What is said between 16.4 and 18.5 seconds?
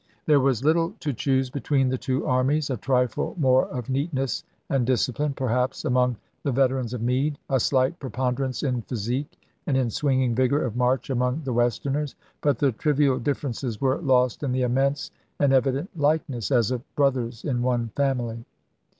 as of brothers in one family.